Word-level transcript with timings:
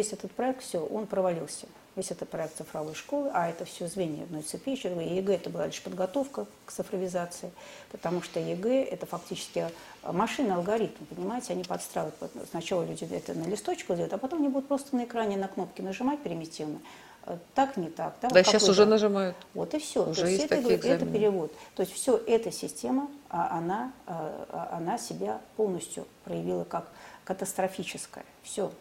Весь 0.00 0.14
этот 0.14 0.32
проект, 0.32 0.62
все, 0.62 0.78
он 0.78 1.06
провалился. 1.06 1.66
Весь 1.94 2.10
этот 2.10 2.30
проект 2.30 2.56
цифровой 2.56 2.94
школы, 2.94 3.30
а 3.34 3.50
это 3.50 3.66
все 3.66 3.86
звенья 3.86 4.22
одной 4.22 4.40
цепи. 4.40 4.70
Еще 4.70 4.88
ЕГЭ 4.88 5.34
это 5.34 5.50
была 5.50 5.66
лишь 5.66 5.82
подготовка 5.82 6.46
к 6.64 6.72
цифровизации, 6.72 7.50
потому 7.92 8.22
что 8.22 8.40
ЕГЭ 8.40 8.84
это 8.84 9.04
фактически 9.04 9.68
машина, 10.02 10.54
алгоритм, 10.54 11.04
понимаете, 11.04 11.52
они 11.52 11.64
подстраивают. 11.64 12.14
Сначала 12.48 12.82
люди 12.82 13.04
это 13.12 13.34
на 13.34 13.44
листочку 13.44 13.92
делают, 13.92 14.14
а 14.14 14.16
потом 14.16 14.38
они 14.38 14.48
будут 14.48 14.68
просто 14.68 14.96
на 14.96 15.04
экране 15.04 15.36
на 15.36 15.48
кнопки 15.48 15.82
нажимать 15.82 16.20
примитивно. 16.20 16.78
Э, 17.26 17.36
Так 17.54 17.76
не 17.76 17.90
так. 17.90 18.14
Да, 18.22 18.30
Да, 18.30 18.42
сейчас 18.42 18.66
уже 18.70 18.86
нажимают. 18.86 19.36
Вот 19.52 19.74
и 19.74 19.78
все. 19.80 20.08
Уже 20.08 20.22
То 20.22 20.28
есть 20.28 20.40
есть 20.40 20.50
это, 20.50 20.62
такие 20.62 20.94
это 20.94 21.04
перевод. 21.04 21.52
То 21.76 21.82
есть 21.82 21.92
все 21.92 22.16
эта 22.26 22.50
система, 22.50 23.10
а, 23.28 23.58
она, 23.58 23.92
а, 24.06 24.70
она 24.78 24.96
себя 24.96 25.42
полностью 25.58 26.06
проявила 26.24 26.64
как 26.64 26.88
катастрофическая. 27.24 28.24
Все. 28.42 28.72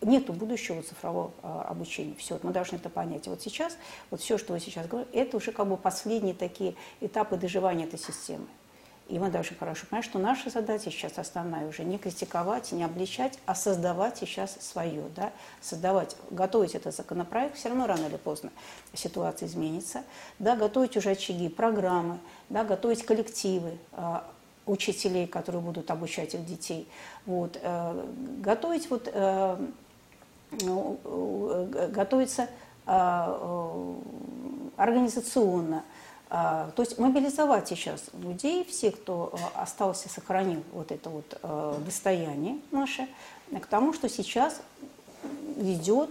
Нету 0.00 0.32
будущего 0.32 0.82
цифрового 0.82 1.32
а, 1.42 1.66
обучения. 1.68 2.14
Все, 2.16 2.38
мы 2.42 2.52
должны 2.52 2.76
это 2.76 2.88
понять. 2.88 3.26
И 3.26 3.30
вот 3.30 3.42
сейчас, 3.42 3.76
вот 4.10 4.20
все, 4.20 4.38
что 4.38 4.54
вы 4.54 4.60
сейчас 4.60 4.86
говорите, 4.86 5.12
это 5.12 5.36
уже 5.36 5.52
как 5.52 5.68
бы 5.68 5.76
последние 5.76 6.34
такие 6.34 6.74
этапы 7.00 7.36
доживания 7.36 7.84
этой 7.84 7.98
системы. 7.98 8.46
И 9.10 9.18
мы 9.18 9.28
должны 9.28 9.56
хорошо 9.56 9.86
понять, 9.90 10.04
что 10.04 10.20
наша 10.20 10.50
задача 10.50 10.90
сейчас 10.90 11.18
основная 11.18 11.66
уже 11.66 11.82
не 11.82 11.98
критиковать, 11.98 12.70
не 12.70 12.84
обличать, 12.84 13.40
а 13.44 13.56
создавать 13.56 14.18
сейчас 14.18 14.56
свое. 14.60 15.02
Да? 15.16 15.32
Создавать, 15.60 16.16
готовить 16.30 16.76
этот 16.76 16.94
законопроект, 16.94 17.56
все 17.56 17.70
равно 17.70 17.88
рано 17.88 18.06
или 18.06 18.16
поздно 18.16 18.50
ситуация 18.94 19.48
изменится. 19.48 20.04
Да? 20.38 20.54
Готовить 20.54 20.96
уже 20.96 21.10
очаги, 21.10 21.48
программы, 21.48 22.20
да? 22.48 22.62
готовить 22.62 23.04
коллективы, 23.04 23.78
а, 23.92 24.24
учителей, 24.70 25.26
которые 25.26 25.60
будут 25.60 25.90
обучать 25.90 26.34
их 26.34 26.46
детей. 26.46 26.88
Вот. 27.26 27.58
э, 27.60 28.06
Готовить 28.38 28.88
вот, 28.90 29.10
э, 29.12 29.56
ну, 30.62 30.98
э, 31.04 31.88
готовиться 31.92 32.48
организационно, 34.76 35.84
то 36.28 36.72
есть 36.78 36.98
мобилизовать 36.98 37.68
сейчас 37.68 38.02
людей, 38.14 38.64
все, 38.64 38.90
кто 38.90 39.32
остался, 39.54 40.08
сохранил 40.08 40.64
вот 40.72 40.90
это 40.90 41.08
вот 41.08 41.40
достояние 41.84 42.58
наше, 42.72 43.06
к 43.60 43.66
тому, 43.66 43.92
что 43.92 44.08
сейчас 44.08 44.60
ведет 45.56 46.10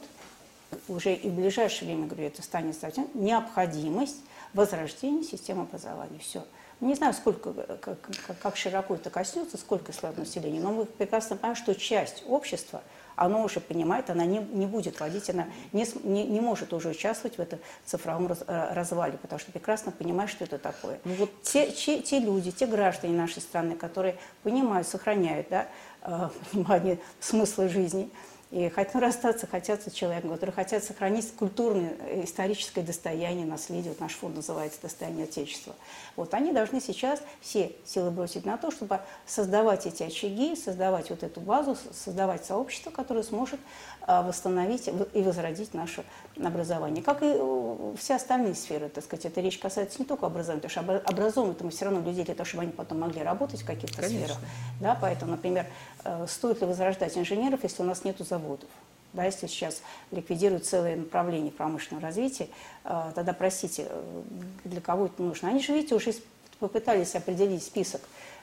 уже 0.88 1.16
и 1.16 1.28
в 1.28 1.34
ближайшее 1.34 1.90
время, 1.90 2.08
говорю, 2.08 2.28
это 2.28 2.42
станет 2.44 2.78
необходимость 3.14 4.22
возрождения 4.54 5.24
системы 5.24 5.64
образования. 5.64 6.20
Все. 6.20 6.46
Не 6.82 6.96
знаю, 6.96 7.14
сколько, 7.14 7.52
как, 7.54 8.00
как- 8.02 8.40
как 8.40 8.56
широко 8.56 8.96
это 8.96 9.10
коснется, 9.10 9.58
сколько 9.58 9.92
слоев 9.92 10.18
населения, 10.18 10.62
но 10.62 10.72
мы 10.72 10.86
прекрасно 10.86 11.36
понимаем, 11.36 11.56
что 11.58 11.76
часть 11.76 12.24
общества, 12.28 12.82
оно 13.18 13.44
уже 13.44 13.60
понимает, 13.60 14.10
она 14.10 14.24
не, 14.26 14.38
не 14.40 14.66
будет 14.66 14.98
водить, 15.02 15.30
она 15.30 15.48
не, 15.74 15.86
не, 16.04 16.24
не 16.26 16.40
может 16.40 16.72
уже 16.72 16.90
участвовать 16.90 17.38
в 17.38 17.42
этом 17.42 17.60
цифровом 17.86 18.28
раз- 18.28 18.46
э, 18.48 18.74
развале, 18.74 19.18
потому 19.22 19.40
что 19.40 19.52
прекрасно 19.52 19.92
понимает, 19.92 20.30
что 20.30 20.46
это 20.46 20.58
такое. 20.58 21.02
Ну 21.04 21.16
вот 21.16 21.30
Те, 21.44 21.70
че- 21.74 22.00
те 22.02 22.20
люди, 22.20 22.52
те 22.52 22.66
граждане 22.66 23.18
нашей 23.18 23.42
страны, 23.42 23.76
которые 23.76 24.16
понимают, 24.44 24.88
сохраняют 24.88 25.48
да, 25.50 25.68
э, 26.04 26.30
понимание 26.54 26.98
смысла 27.20 27.68
жизни, 27.68 28.10
и 28.52 28.68
хотят 28.70 28.96
расстаться, 28.96 29.46
хотят 29.46 29.84
с 29.84 29.92
человеком, 29.92 30.32
которые 30.32 30.54
хотят 30.54 30.84
сохранить 30.84 31.32
культурное, 31.36 31.94
историческое 32.24 32.82
достояние, 32.82 33.46
наследие, 33.46 33.92
вот 33.92 34.00
наш 34.00 34.14
фонд 34.14 34.38
называется 34.38 34.82
«Достояние 34.82 35.26
Отечества». 35.26 35.76
Вот 36.16 36.34
они 36.34 36.52
должны 36.52 36.82
сейчас 36.82 37.22
все 37.42 37.76
силы 37.86 38.10
бросить 38.10 38.46
на 38.46 38.58
то, 38.58 38.72
чтобы 38.72 39.02
создавать 39.28 39.86
эти 39.86 40.02
очаги, 40.02 40.56
создавать 40.56 41.12
вот 41.12 41.22
эту 41.22 41.42
базу, 41.42 41.78
создавать 41.94 42.44
сообщество, 42.44 42.90
которое 42.90 43.22
сможет 43.22 43.60
а, 44.02 44.24
восстановить 44.24 44.90
и 45.14 45.22
возродить 45.22 45.76
наше 45.76 46.04
образование. 46.36 47.04
Как 47.04 47.22
и 47.22 47.32
э, 47.32 47.94
все 48.00 48.16
остальные 48.16 48.56
сферы, 48.56 48.90
так 48.90 49.04
сказать, 49.04 49.26
эта 49.26 49.40
речь 49.40 49.60
касается 49.60 50.00
не 50.00 50.06
только 50.06 50.26
образования, 50.26 50.62
потому 50.62 50.72
что 50.72 50.94
обра- 50.94 51.04
образовывать 51.04 51.62
мы 51.62 51.70
все 51.70 51.86
равно 51.86 52.02
людей 52.02 52.26
для 52.26 52.34
того, 52.34 52.46
чтобы 52.46 52.64
они 52.64 52.72
потом 52.72 53.02
могли 53.02 53.22
работать 53.22 53.62
в 53.62 53.66
каких-то 53.66 54.02
сферах. 54.02 54.38
Да, 54.82 54.98
поэтому, 55.00 55.34
например, 55.34 55.68
э, 56.04 56.26
стоит 56.28 56.62
ли 56.62 56.66
возрождать 56.66 57.16
инженеров, 57.20 57.60
если 57.62 57.84
у 57.84 57.86
нас 57.86 58.04
нет 58.04 58.20
заводов? 58.40 58.70
Да, 59.14 59.26
если 59.26 59.48
сейчас 59.48 59.82
ликвидируют 60.12 60.66
целое 60.66 60.96
направление 60.96 61.52
промышленного 61.52 62.06
развития, 62.06 62.48
э, 62.84 63.12
тогда, 63.16 63.34
простите, 63.34 63.88
э, 63.90 64.22
для 64.66 64.82
кого 64.82 65.08
это 65.08 65.22
нужно? 65.24 65.50
Они 65.50 65.62
же, 65.62 65.74
видите, 65.74 65.96
уже 65.96 66.14
попытались 66.60 67.16
определить 67.16 67.64
список, 67.64 68.02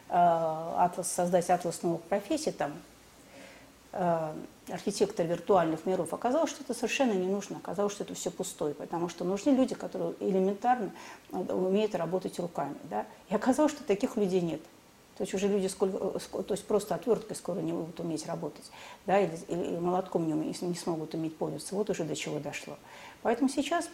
э, 0.08 0.14
атлас, 0.14 1.12
создать 1.12 1.50
атлас 1.50 1.82
новых 1.82 2.02
профессий, 2.02 2.52
там, 2.52 2.72
архитектор 4.70 5.24
виртуальных 5.24 5.86
миров, 5.86 6.12
оказалось, 6.12 6.50
что 6.50 6.62
это 6.62 6.74
совершенно 6.74 7.12
не 7.12 7.28
нужно, 7.28 7.56
оказалось, 7.56 7.94
что 7.94 8.04
это 8.04 8.12
все 8.12 8.30
пустое, 8.30 8.74
потому 8.74 9.08
что 9.08 9.24
нужны 9.24 9.52
люди, 9.52 9.74
которые 9.74 10.12
элементарно 10.20 10.90
умеют 11.30 11.94
работать 11.94 12.38
руками. 12.38 12.76
Да? 12.90 13.06
И 13.30 13.34
оказалось, 13.34 13.72
что 13.72 13.84
таких 13.84 14.18
людей 14.18 14.42
нет. 14.42 14.60
То 15.16 15.22
есть 15.22 15.34
уже 15.34 15.48
люди 15.48 15.66
сколько, 15.66 16.18
э, 16.18 16.42
то 16.42 16.54
есть 16.54 16.64
просто 16.66 16.94
отверткой 16.94 17.36
скоро 17.36 17.60
не 17.60 17.72
будут 17.72 17.98
уметь 18.00 18.26
работать, 18.26 18.64
да, 19.06 19.18
или, 19.20 19.38
или 19.48 19.78
молотком 19.78 20.26
не, 20.26 20.54
не 20.60 20.74
смогут 20.74 21.14
уметь 21.14 21.36
пользоваться. 21.36 21.74
Вот 21.74 21.88
уже 21.90 22.04
до 22.04 22.14
чего 22.14 22.38
дошло. 22.38 22.76
Поэтому 23.22 23.48
сейчас 23.48 23.88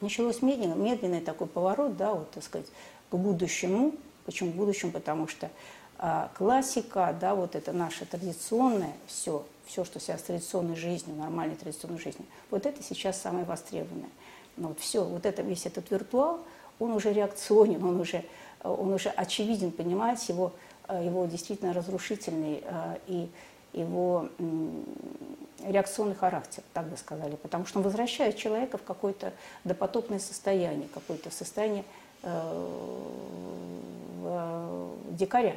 началось 0.00 0.42
медленно, 0.42 0.74
медленный 0.74 1.20
такой 1.20 1.46
поворот, 1.46 1.96
да, 1.96 2.14
вот, 2.14 2.30
так 2.30 2.42
сказать, 2.42 2.66
к 3.10 3.16
будущему. 3.16 3.94
Почему 4.26 4.52
к 4.52 4.54
будущему? 4.54 4.92
Потому 4.92 5.28
что 5.28 5.50
а, 5.98 6.30
классика, 6.36 7.14
да, 7.20 7.34
вот 7.34 7.54
это 7.54 7.72
наше 7.72 8.06
традиционное, 8.06 8.94
все, 9.06 9.44
все, 9.66 9.84
что 9.84 10.00
связано 10.00 10.24
с 10.24 10.26
традиционной 10.26 10.76
жизнью, 10.76 11.14
нормальной 11.16 11.56
традиционной 11.56 11.98
жизнью, 11.98 12.26
вот 12.50 12.66
это 12.66 12.82
сейчас 12.82 13.20
самое 13.20 13.44
востребованное. 13.44 14.08
Ну, 14.56 14.68
вот 14.68 14.80
все, 14.80 15.04
вот 15.04 15.26
это, 15.26 15.42
весь 15.42 15.66
этот 15.66 15.90
виртуал, 15.90 16.40
он 16.78 16.92
уже 16.92 17.12
реакционен, 17.12 17.84
он 17.84 18.00
уже, 18.00 18.24
он 18.62 18.92
уже 18.92 19.08
очевиден, 19.10 19.70
понимаете, 19.72 20.32
его, 20.32 20.52
э, 20.88 21.04
его 21.04 21.26
действительно 21.26 21.72
разрушительный 21.72 22.62
э, 22.64 22.96
и 23.06 23.28
его 23.72 24.28
реакционный 25.64 26.14
характер, 26.16 26.62
так 26.72 26.88
бы 26.88 26.96
сказали, 26.96 27.36
потому 27.36 27.66
что 27.66 27.78
он 27.78 27.84
возвращает 27.84 28.36
человека 28.36 28.78
в 28.78 28.82
какое-то 28.82 29.32
допотопное 29.64 30.18
состояние, 30.18 30.88
какое-то 30.92 31.30
состояние 31.30 31.84
э, 32.22 33.00
дикаря. 35.10 35.56